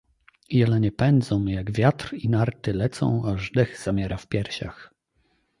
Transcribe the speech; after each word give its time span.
"Jelenie 0.49 0.91
pędzą, 0.91 1.45
jak 1.45 1.71
wiatr 1.71 2.13
i 2.13 2.29
narty 2.29 2.73
lecą 2.73 3.23
aż 3.25 3.51
dech 3.51 3.77
zamiera 3.79 4.17
w 4.17 4.27
piersiach." 4.27 4.93